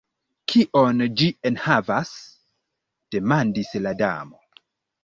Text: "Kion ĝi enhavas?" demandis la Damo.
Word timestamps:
"Kion 0.53 1.03
ĝi 1.21 1.27
enhavas?" 1.51 2.15
demandis 3.19 3.75
la 3.87 3.97
Damo. 4.05 4.45